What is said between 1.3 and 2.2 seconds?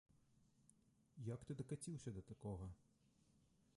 Як ты дакаціўся